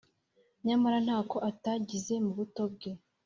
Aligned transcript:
nyamara 0.65 0.97
ntako 1.05 1.37
atagize 1.49 2.13
mu 2.25 2.31
buto 2.37 2.63
bwe 2.73 2.91